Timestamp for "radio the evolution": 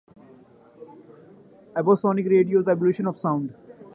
2.27-3.05